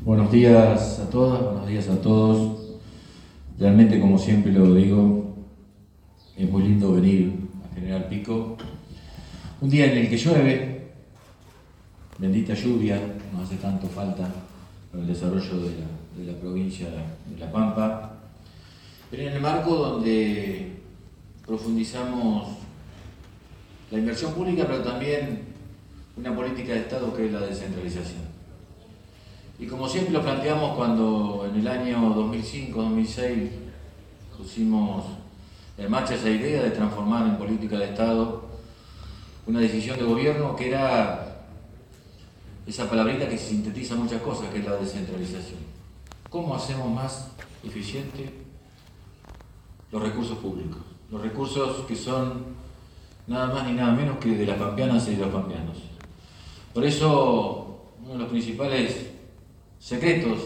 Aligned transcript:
Buenos 0.00 0.30
días 0.30 1.00
a 1.00 1.10
todas, 1.10 1.42
buenos 1.42 1.66
días 1.66 1.88
a 1.88 2.00
todos. 2.00 2.76
Realmente, 3.58 3.98
como 3.98 4.18
siempre 4.18 4.52
lo 4.52 4.72
digo, 4.74 5.34
es 6.36 6.48
muy 6.48 6.62
lindo 6.62 6.92
venir 6.92 7.32
a 7.64 7.74
General 7.74 8.06
Pico. 8.06 8.56
Un 9.60 9.70
día 9.70 9.90
en 9.90 9.98
el 9.98 10.08
que 10.08 10.16
llueve, 10.16 10.92
bendita 12.18 12.54
lluvia, 12.54 13.00
no 13.32 13.42
hace 13.42 13.56
tanto 13.56 13.88
falta 13.88 14.30
para 14.92 15.02
el 15.02 15.08
desarrollo 15.08 15.60
de 15.60 16.24
la, 16.24 16.38
provincia 16.38 16.86
de 16.88 17.38
La 17.38 17.50
Pampa, 17.50 18.18
pero 19.10 19.22
en 19.24 19.32
el 19.32 19.40
marco 19.40 19.74
donde 19.74 20.72
profundizamos 21.44 22.58
la 23.90 23.98
inversión 23.98 24.34
pública, 24.34 24.66
pero 24.68 24.82
también 24.82 25.40
una 26.16 26.36
política 26.36 26.74
de 26.74 26.80
Estado 26.80 27.12
que 27.12 27.26
es 27.26 27.32
la 27.32 27.40
descentralización. 27.40 28.25
Y 29.58 29.66
como 29.66 29.88
siempre 29.88 30.12
lo 30.12 30.22
planteamos 30.22 30.76
cuando 30.76 31.48
en 31.50 31.60
el 31.60 31.68
año 31.68 32.14
2005-2006 32.14 33.48
pusimos 34.36 35.04
en 35.78 35.90
marcha 35.90 36.14
esa 36.14 36.28
idea 36.28 36.62
de 36.62 36.70
transformar 36.70 37.26
en 37.26 37.38
política 37.38 37.78
de 37.78 37.86
Estado 37.86 38.44
una 39.46 39.60
decisión 39.60 39.98
de 39.98 40.04
gobierno 40.04 40.54
que 40.56 40.68
era 40.68 41.46
esa 42.66 42.90
palabrita 42.90 43.28
que 43.28 43.38
sintetiza 43.38 43.94
muchas 43.94 44.20
cosas, 44.20 44.48
que 44.50 44.58
es 44.58 44.64
la 44.64 44.76
descentralización. 44.76 45.60
¿Cómo 46.28 46.54
hacemos 46.54 46.90
más 46.90 47.30
eficiente 47.64 48.34
los 49.90 50.02
recursos 50.02 50.36
públicos? 50.38 50.82
Los 51.10 51.22
recursos 51.22 51.86
que 51.86 51.96
son 51.96 52.44
nada 53.26 53.46
más 53.46 53.66
ni 53.66 53.72
nada 53.72 53.92
menos 53.92 54.18
que 54.18 54.36
de 54.36 54.44
las 54.44 54.58
pampeanas 54.58 55.08
y 55.08 55.12
de 55.12 55.24
los 55.24 55.32
pampeanos. 55.32 55.78
Por 56.74 56.84
eso, 56.84 57.94
uno 58.02 58.12
de 58.12 58.18
los 58.18 58.28
principales 58.28 59.16
secretos 59.78 60.40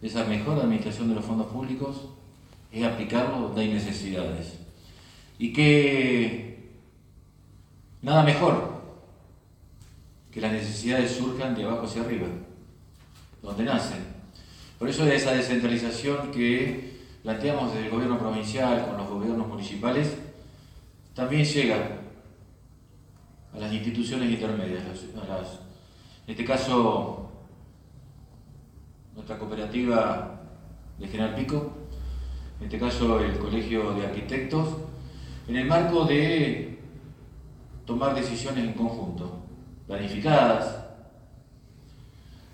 de 0.00 0.08
esa 0.08 0.24
mejor 0.24 0.58
administración 0.58 1.08
de 1.08 1.14
los 1.14 1.24
fondos 1.24 1.46
públicos 1.48 2.08
es 2.72 2.84
aplicarlo 2.84 3.40
donde 3.40 3.62
hay 3.62 3.72
necesidades. 3.72 4.58
Y 5.38 5.52
que 5.52 6.70
nada 8.02 8.22
mejor 8.22 8.82
que 10.30 10.40
las 10.40 10.52
necesidades 10.52 11.12
surjan 11.12 11.54
de 11.54 11.64
abajo 11.64 11.86
hacia 11.86 12.02
arriba, 12.02 12.26
donde 13.42 13.64
nacen. 13.64 14.04
Por 14.78 14.88
eso 14.88 15.06
esa 15.06 15.32
descentralización 15.32 16.30
que 16.30 16.96
planteamos 17.22 17.72
desde 17.72 17.86
el 17.86 17.90
gobierno 17.90 18.18
provincial 18.18 18.86
con 18.86 18.98
los 18.98 19.08
gobiernos 19.08 19.48
municipales 19.48 20.16
también 21.14 21.44
llega 21.44 22.00
a 23.54 23.58
las 23.58 23.72
instituciones 23.72 24.30
intermedias, 24.30 24.82
en 26.26 26.30
este 26.30 26.44
caso 26.44 27.25
nuestra 29.26 29.44
cooperativa 29.44 30.40
de 31.00 31.08
General 31.08 31.34
Pico, 31.34 31.72
en 32.60 32.66
este 32.66 32.78
caso 32.78 33.18
el 33.18 33.36
Colegio 33.38 33.92
de 33.94 34.06
Arquitectos, 34.06 34.68
en 35.48 35.56
el 35.56 35.66
marco 35.66 36.04
de 36.04 36.78
tomar 37.84 38.14
decisiones 38.14 38.64
en 38.64 38.74
conjunto, 38.74 39.42
planificadas. 39.88 40.76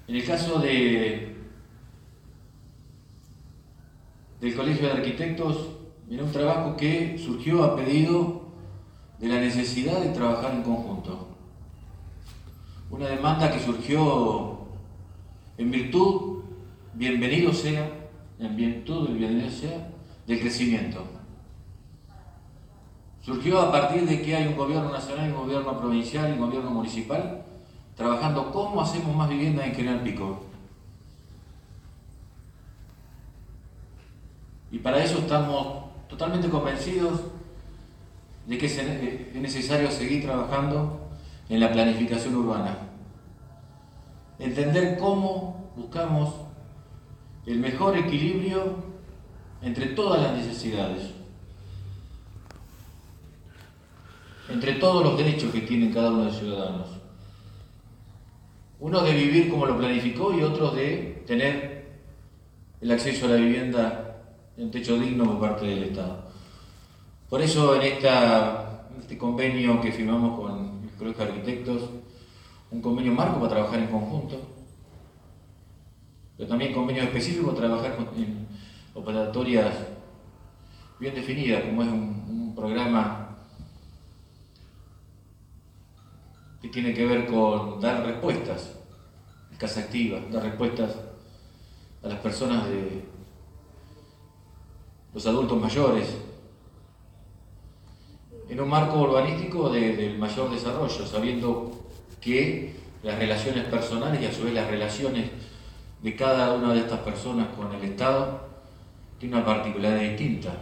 En 0.09 0.17
el 0.17 0.25
caso 0.25 0.61
de, 0.61 1.37
del 4.41 4.57
Colegio 4.57 4.87
de 4.87 4.93
Arquitectos, 4.95 5.69
era 6.11 6.25
un 6.25 6.33
trabajo 6.33 6.75
que 6.75 7.19
surgió 7.19 7.65
a 7.65 7.77
pedido 7.77 8.47
de 9.19 9.29
la 9.29 9.41
necesidad 9.41 10.01
de 10.01 10.09
trabajar 10.09 10.55
en 10.55 10.63
conjunto. 10.63 11.37
Una 12.91 13.09
demanda 13.09 13.53
que 13.53 13.61
surgió 13.61 14.59
en 15.59 15.71
virtud 15.71 16.32
bienvenido 16.95 17.53
sea, 17.53 17.89
en 18.39 18.57
virtud 18.57 19.09
del 19.09 19.19
bienvenido 19.19 19.51
sea, 19.51 19.89
del 20.27 20.41
crecimiento. 20.41 21.05
Surgió 23.23 23.61
a 23.61 23.71
partir 23.71 24.07
de 24.07 24.21
que 24.21 24.35
hay 24.35 24.49
un 24.49 24.57
gobierno 24.57 24.91
nacional, 24.91 25.33
un 25.33 25.47
gobierno 25.47 25.79
provincial 25.79 26.29
y 26.29 26.33
un 26.33 26.47
gobierno 26.47 26.71
municipal 26.71 27.45
trabajando 27.97 28.51
cómo 28.51 28.83
hacemos 28.83 29.15
más 29.15 29.29
viviendas 29.29 29.67
en 29.67 29.75
General 29.75 30.03
Pico. 30.03 30.45
Y 34.71 34.79
para 34.79 35.05
eso 35.05 35.19
estamos 35.19 35.85
totalmente 36.09 36.49
convencidos 36.49 37.21
de 38.47 38.59
que 38.59 38.67
es 38.67 39.35
necesario 39.35 39.91
seguir 39.91 40.25
trabajando 40.25 41.09
en 41.49 41.61
la 41.61 41.71
planificación 41.71 42.35
urbana. 42.35 42.79
Entender 44.39 44.99
cómo 44.99 45.71
buscamos 45.77 46.35
el 47.47 47.59
mejor 47.59 47.97
equilibrio 47.97 48.77
entre 49.63 49.87
todas 49.87 50.23
las 50.23 50.33
necesidades, 50.37 51.11
entre 54.49 54.75
todos 54.75 55.05
los 55.05 55.17
derechos 55.17 55.53
que 55.53 55.63
tienen 55.63 55.93
cada 55.93 56.11
uno 56.11 56.21
de 56.21 56.25
los 56.27 56.39
ciudadanos. 56.39 56.89
Uno 58.81 59.01
de 59.03 59.13
vivir 59.13 59.49
como 59.49 59.67
lo 59.67 59.79
planificó 59.79 60.37
y 60.37 60.43
otro 60.43 60.71
de 60.71 61.23
tener 61.27 62.01
el 62.81 62.91
acceso 62.91 63.27
a 63.27 63.31
la 63.31 63.37
vivienda 63.37 64.25
en 64.57 64.71
techo 64.71 64.99
digno 64.99 65.25
por 65.25 65.41
parte 65.41 65.67
del 65.67 65.85
Estado. 65.85 66.25
Por 67.29 67.41
eso 67.41 67.81
en, 67.81 67.83
este 67.83 69.17
convenio 69.17 69.81
que 69.81 69.93
firmamos 69.93 70.39
con 70.39 70.83
el 70.83 70.91
Colegio 70.99 71.25
de 71.25 71.31
Arquitectos, 71.31 71.83
un 72.71 72.83
convenio 72.83 73.13
marco 73.13 73.39
para 73.39 73.53
trabajar 73.53 73.79
en 73.79 73.87
conjunto, 73.87 74.37
pero 76.43 76.51
también 76.51 76.75
convenios 76.75 77.07
específicos, 77.07 77.55
trabajar 77.55 77.97
en 78.17 78.49
operatorias 78.95 79.77
bien 80.99 81.15
definidas, 81.15 81.63
como 81.63 81.85
es 81.85 81.89
un, 81.89 82.53
programa 82.57 83.39
que 86.61 86.69
tiene 86.69 86.93
que 86.93 87.07
ver 87.07 87.27
con 87.27 87.81
dar 87.81 88.05
respuestas, 88.05 88.77
casa 89.57 89.83
activa, 89.83 90.19
dar 90.33 90.43
respuestas 90.43 90.97
a 92.03 92.09
las 92.09 92.19
personas 92.19 92.69
de 92.69 93.05
los 95.15 95.25
adultos 95.25 95.61
mayores, 95.61 96.09
en 98.49 98.61
un 98.61 98.69
marco 98.69 99.01
urbanístico 99.01 99.71
del 99.71 100.19
mayor 100.19 100.51
desarrollo, 100.51 101.07
sabiendo 101.07 101.87
que 102.21 102.75
las 103.05 103.17
relaciones 103.17 103.65
personales 103.67 104.21
y 104.21 104.27
a 104.27 104.33
su 104.33 104.43
vez 104.43 104.55
las 104.55 104.69
relaciones 104.69 105.31
de 106.03 106.17
cada 106.17 106.53
una 106.53 106.73
de 106.73 106.81
estas 106.81 107.01
personas 107.01 107.49
con 107.57 107.73
el 107.73 107.83
Estado 107.83 108.41
tiene 109.19 109.37
una 109.37 109.45
particularidad 109.45 110.11
distinta. 110.11 110.53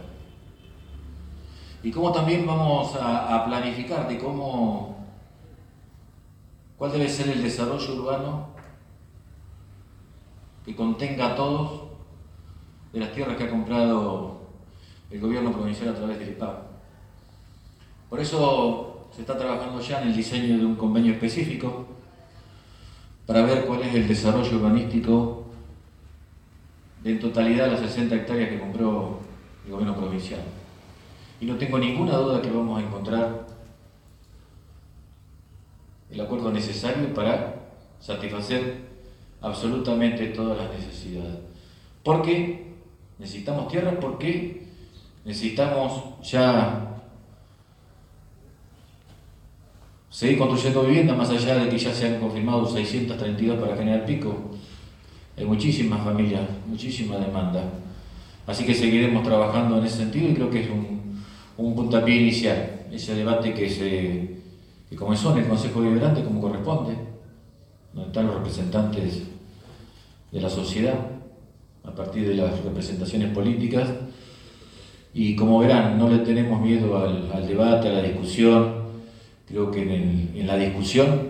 Y 1.83 1.91
cómo 1.91 2.11
también 2.11 2.45
vamos 2.45 2.95
a, 2.95 3.43
planificar 3.45 4.07
de 4.07 4.19
cómo, 4.19 5.03
cuál 6.77 6.91
debe 6.91 7.09
ser 7.09 7.29
el 7.29 7.41
desarrollo 7.41 7.95
urbano 7.95 8.49
que 10.63 10.75
contenga 10.75 11.31
a 11.31 11.35
todos 11.35 11.89
de 12.93 12.99
las 12.99 13.11
tierras 13.11 13.35
que 13.35 13.45
ha 13.45 13.49
comprado 13.49 14.41
el 15.09 15.19
gobierno 15.19 15.51
provincial 15.51 15.89
a 15.89 15.95
través 15.95 16.19
del 16.19 16.29
IPAP. 16.29 16.71
Por 18.11 18.19
eso 18.19 19.09
se 19.11 19.21
está 19.21 19.35
trabajando 19.35 19.81
ya 19.81 20.03
en 20.03 20.09
el 20.09 20.15
diseño 20.15 20.59
de 20.59 20.65
un 20.65 20.75
convenio 20.75 21.13
específico 21.13 21.87
para 23.31 23.45
ver 23.45 23.65
cuál 23.65 23.81
es 23.81 23.95
el 23.95 24.09
desarrollo 24.09 24.57
urbanístico 24.57 25.45
de 27.01 27.11
en 27.11 27.19
totalidad 27.21 27.71
las 27.71 27.79
60 27.79 28.13
hectáreas 28.13 28.49
que 28.49 28.59
compró 28.59 29.19
el 29.65 29.71
gobierno 29.71 29.95
provincial. 29.95 30.41
Y 31.39 31.45
no 31.45 31.55
tengo 31.55 31.79
ninguna 31.79 32.17
duda 32.17 32.41
que 32.41 32.51
vamos 32.51 32.77
a 32.77 32.85
encontrar 32.85 33.47
el 36.09 36.19
acuerdo 36.19 36.51
necesario 36.51 37.13
para 37.13 37.55
satisfacer 38.01 38.81
absolutamente 39.39 40.27
todas 40.27 40.57
las 40.57 40.77
necesidades. 40.77 41.37
Porque 42.03 42.73
necesitamos 43.17 43.69
tierra, 43.69 43.97
porque 43.97 44.67
necesitamos 45.23 46.19
ya 46.21 46.90
seguir 50.21 50.37
construyendo 50.37 50.83
viviendas, 50.83 51.17
más 51.17 51.31
allá 51.31 51.55
de 51.55 51.67
que 51.67 51.79
ya 51.79 51.91
se 51.91 52.05
han 52.05 52.19
confirmado 52.19 52.63
632 52.63 53.57
para 53.57 53.75
General 53.75 54.05
Pico. 54.05 54.51
Hay 55.35 55.45
muchísimas 55.45 56.03
familias, 56.03 56.43
muchísima 56.67 57.17
demanda. 57.17 57.63
Así 58.45 58.63
que 58.63 58.75
seguiremos 58.75 59.23
trabajando 59.23 59.79
en 59.79 59.85
ese 59.85 59.97
sentido 59.97 60.29
y 60.29 60.35
creo 60.35 60.51
que 60.51 60.61
es 60.61 60.69
un, 60.69 61.23
un 61.57 61.75
puntapié 61.75 62.17
inicial, 62.17 62.85
ese 62.91 63.15
debate 63.15 63.55
que, 63.55 63.67
se, 63.67 64.37
que 64.91 64.95
comenzó 64.95 65.31
en 65.31 65.39
el 65.39 65.49
Consejo 65.49 65.81
Deliberante 65.81 66.23
como 66.23 66.39
corresponde, 66.39 66.93
donde 67.91 68.09
están 68.09 68.27
los 68.27 68.35
representantes 68.35 69.23
de 70.31 70.39
la 70.39 70.51
sociedad, 70.51 70.99
a 71.83 71.95
partir 71.95 72.27
de 72.27 72.35
las 72.35 72.63
representaciones 72.63 73.33
políticas. 73.33 73.89
Y 75.15 75.35
como 75.35 75.57
verán, 75.57 75.97
no 75.97 76.07
le 76.09 76.19
tenemos 76.19 76.61
miedo 76.61 76.95
al 76.95 77.47
debate, 77.47 77.89
a 77.89 77.93
la 77.93 78.03
discusión, 78.03 78.80
Creo 79.51 79.69
que 79.69 79.81
en, 79.81 80.47
la 80.47 80.55
discusión 80.55 81.29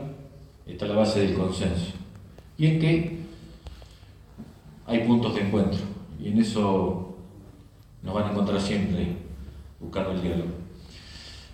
está 0.68 0.86
la 0.86 0.96
base 0.96 1.22
del 1.22 1.34
consenso. 1.34 1.94
y 2.56 2.68
en 2.68 2.80
que 2.80 3.18
hay 4.86 5.00
puntos 5.08 5.34
de 5.34 5.42
encuentro. 5.42 5.80
Y 6.20 6.28
en 6.28 6.40
eso 6.40 7.18
nos 8.04 8.14
van 8.14 8.26
a 8.26 8.32
encontrar 8.32 8.62
siempre 8.62 9.08
buscando 9.80 10.12
el 10.12 10.22
diálogo. 10.22 10.52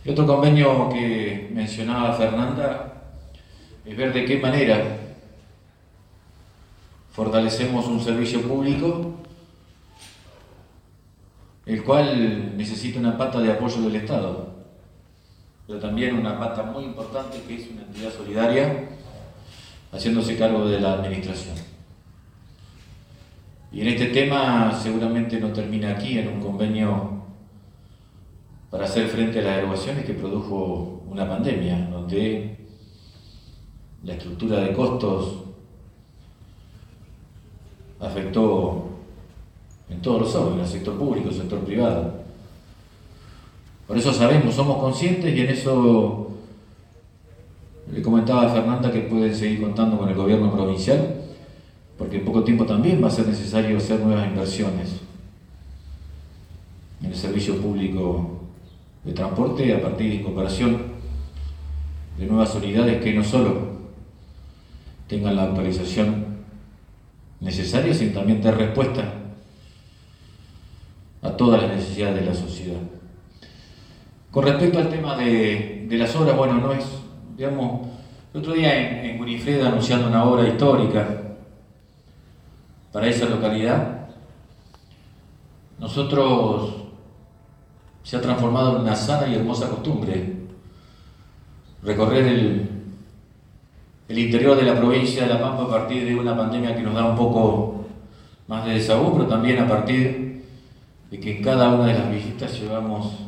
Y 0.04 0.10
otro 0.10 0.28
convenio 0.28 0.90
que 0.90 1.50
mencionaba 1.54 2.14
Fernanda 2.14 3.04
es 3.86 3.96
ver 3.96 4.12
de 4.12 4.26
qué 4.26 4.38
manera 4.38 4.98
fortalecemos 7.14 7.88
un 7.88 8.02
servicio 8.02 8.42
público 8.42 9.14
el 11.66 11.84
cual 11.84 12.58
necesita 12.58 13.00
una 13.00 13.18
pata 13.18 13.40
de 13.40 13.52
apoyo 13.52 13.82
del 13.82 13.98
Estado, 13.98 14.57
pero 15.68 15.80
también 15.80 16.16
una 16.16 16.40
pata 16.40 16.64
muy 16.64 16.86
importante 16.86 17.42
que 17.46 17.56
es 17.56 17.70
una 17.70 17.82
entidad 17.82 18.12
solidaria 18.12 18.88
haciéndose 19.92 20.38
cargo 20.38 20.66
de 20.66 20.80
la 20.80 20.94
administración. 20.94 21.56
Y 23.72 23.82
en 23.82 23.90
este 23.90 24.08
tema 24.08 24.74
seguramente 24.82 25.40
no 25.40 25.50
termina 25.50 25.92
aquí 25.92 26.18
en 26.18 26.30
un 26.30 26.42
convenio 26.42 27.22
para 28.72 28.86
hacer 28.86 29.08
frente 29.08 29.40
a 29.40 29.44
las 29.44 29.58
erogaciones 29.58 30.06
que 30.06 30.14
produjo 30.14 31.04
una 31.10 31.28
pandemia, 31.28 31.90
donde 31.90 32.58
la 34.04 34.14
estructura 34.14 34.62
de 34.62 34.74
costos 34.74 35.44
afectó 38.00 38.90
en 39.90 40.02
todos 40.02 40.22
los 40.22 40.36
órdenes, 40.36 40.68
el 40.68 40.80
sector 40.80 40.98
público, 40.98 41.30
el 41.30 41.36
sector 41.36 41.60
privado. 41.60 42.27
Por 43.88 43.98
eso 43.98 44.14
sabemos, 44.14 44.54
somos 44.54 44.78
conscientes 44.80 45.34
y 45.34 45.42
en 45.42 45.50
eso 45.50 46.32
le 47.92 48.02
comentaba 48.02 48.46
a 48.46 48.50
Fernanda 48.50 48.92
que 48.92 49.02
pueden 49.02 49.34
seguir 49.34 49.62
contando 49.62 49.98
con 49.98 50.10
el 50.10 50.16
gobierno 50.16 50.52
provincial, 50.52 51.22
porque 51.98 52.18
en 52.18 52.26
poco 52.26 52.44
tiempo 52.44 52.66
también 52.66 53.02
va 53.02 53.08
a 53.08 53.12
ser 53.12 53.28
necesario 53.28 53.78
hacer 53.78 54.02
nuevas 54.02 54.28
inversiones 54.28 55.00
en 57.02 57.08
el 57.08 57.16
servicio 57.16 57.56
público 57.62 58.42
de 59.06 59.14
transporte 59.14 59.74
a 59.74 59.82
partir 59.82 60.10
de 60.10 60.16
incorporación 60.16 60.98
de 62.18 62.26
nuevas 62.26 62.54
unidades 62.56 63.02
que 63.02 63.14
no 63.14 63.24
solo 63.24 63.78
tengan 65.08 65.38
la 65.38 65.44
actualización 65.44 66.26
necesaria, 67.40 67.94
sino 67.94 68.14
también 68.14 68.42
dar 68.42 68.58
respuesta 68.58 69.14
a 71.22 71.32
todas 71.38 71.62
las 71.62 71.76
necesidades 71.76 72.20
de 72.20 72.26
la 72.26 72.34
sociedad. 72.34 72.97
Con 74.38 74.46
respecto 74.46 74.78
al 74.78 74.88
tema 74.88 75.18
de, 75.18 75.88
las 75.90 76.16
obras, 76.16 76.38
bueno, 76.38 76.60
no 76.60 76.72
es, 76.72 76.86
digamos, 77.36 77.88
el 78.32 78.40
otro 78.40 78.54
día 78.54 79.02
en, 79.04 79.20
en 79.20 79.66
anunciando 79.66 80.10
una 80.10 80.26
obra 80.26 80.48
histórica 80.48 81.08
para 82.92 83.08
esa 83.08 83.26
localidad, 83.26 84.10
nosotros 85.80 86.72
se 88.04 88.16
ha 88.16 88.22
transformado 88.22 88.76
en 88.76 88.84
una 88.84 88.96
sana 88.96 89.28
y 89.28 89.34
hermosa 89.34 89.72
costumbre 89.72 90.36
recorrer 91.82 92.28
el, 92.28 92.70
el 94.08 94.20
interior 94.20 94.56
de 94.56 94.66
la 94.66 94.76
provincia 94.76 95.24
de 95.24 95.30
La 95.30 95.42
Pampa 95.42 95.64
a 95.64 95.80
partir 95.80 96.06
de 96.06 96.16
una 96.16 96.38
pandemia 96.38 96.76
que 96.76 96.84
nos 96.84 96.94
da 96.94 97.06
un 97.06 97.18
poco 97.18 97.88
más 98.48 98.68
de 98.68 98.74
desahogo, 98.74 99.14
pero 99.14 99.26
también 99.26 99.58
a 99.58 99.68
partir 99.68 100.44
de 101.10 101.20
que 101.20 101.38
en 101.38 101.44
cada 101.44 101.74
una 101.74 101.88
de 101.88 101.96
las 101.96 102.12
visitas 102.12 102.54
llevamos 102.60 103.27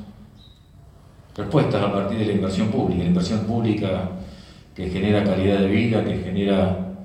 respuestas 1.40 1.82
a 1.82 1.92
partir 1.92 2.20
de 2.20 2.26
la 2.26 2.34
inversión 2.34 2.68
pública, 2.68 3.04
la 3.04 3.10
inversión 3.10 3.40
pública 3.42 4.10
que 4.76 4.90
genera 4.90 5.24
calidad 5.24 5.60
de 5.60 5.68
vida, 5.68 6.04
que 6.04 6.18
genera 6.18 6.96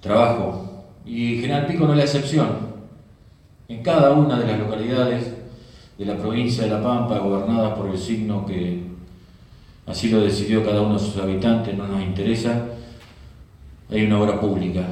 trabajo. 0.00 0.86
Y 1.04 1.40
General 1.40 1.66
Pico 1.66 1.84
no 1.84 1.92
es 1.92 1.98
la 1.98 2.04
excepción. 2.04 2.48
En 3.68 3.82
cada 3.82 4.12
una 4.12 4.38
de 4.38 4.46
las 4.46 4.58
localidades 4.58 5.34
de 5.98 6.04
la 6.04 6.16
provincia 6.16 6.64
de 6.64 6.70
La 6.70 6.82
Pampa, 6.82 7.18
gobernadas 7.18 7.78
por 7.78 7.90
el 7.90 7.98
signo 7.98 8.46
que 8.46 8.82
así 9.86 10.08
lo 10.08 10.20
decidió 10.20 10.64
cada 10.64 10.80
uno 10.80 10.94
de 10.94 11.00
sus 11.00 11.16
habitantes, 11.18 11.76
no 11.76 11.86
nos 11.86 12.02
interesa, 12.02 12.66
hay 13.90 14.04
una 14.04 14.20
obra 14.20 14.40
pública, 14.40 14.86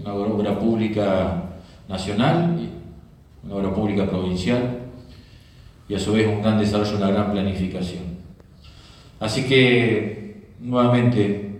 una 0.00 0.14
obra 0.14 0.58
pública 0.58 1.42
nacional 1.88 2.56
una 3.44 3.56
obra 3.56 3.74
pública 3.74 4.06
provincial 4.06 4.83
y 5.88 5.94
a 5.94 5.98
su 5.98 6.12
vez 6.12 6.26
un 6.26 6.42
gran 6.42 6.58
desarrollo, 6.58 6.96
una 6.96 7.10
gran 7.10 7.32
planificación. 7.32 8.02
Así 9.20 9.44
que, 9.44 10.52
nuevamente, 10.60 11.58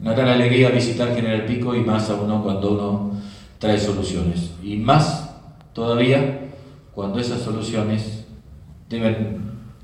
una 0.00 0.14
gran 0.14 0.28
alegría 0.28 0.70
visitar 0.70 1.14
General 1.14 1.44
Pico 1.44 1.74
y 1.74 1.80
más 1.80 2.08
a 2.10 2.14
uno 2.14 2.42
cuando 2.42 2.72
uno 2.72 3.20
trae 3.58 3.78
soluciones. 3.78 4.52
Y 4.62 4.76
más 4.76 5.30
todavía 5.72 6.48
cuando 6.94 7.18
esas 7.18 7.40
soluciones 7.40 8.24
deben 8.88 9.40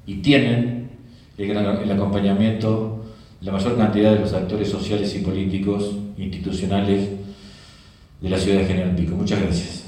y 0.07 0.17
tienen 0.17 0.91
el, 1.39 1.93
acompañamiento 1.93 3.05
de 3.41 3.47
la 3.47 3.53
mayor 3.53 3.77
cantidad 3.77 4.13
de 4.13 4.21
los 4.21 4.33
actores 4.33 4.69
sociales 4.69 5.15
y 5.15 5.19
políticos, 5.19 5.97
institucionales, 6.17 7.11
de 8.21 8.31
la 8.31 8.39
ciudad 8.39 8.61
de 8.61 8.67
General 8.67 8.97
Pico. 8.97 9.15
Muchas 9.15 9.43
gracias. 9.43 9.86